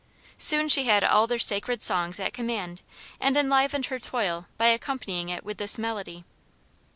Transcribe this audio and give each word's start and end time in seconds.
Soon 0.39 0.67
she 0.67 0.85
had 0.85 1.03
all 1.03 1.27
their 1.27 1.37
sacred 1.37 1.83
songs 1.83 2.19
at 2.19 2.33
command, 2.33 2.81
and 3.19 3.37
enlivened 3.37 3.85
her 3.85 3.99
toil 3.99 4.47
by 4.57 4.65
accompanying 4.69 5.29
it 5.29 5.43
with 5.43 5.59
this 5.59 5.77
melody. 5.77 6.23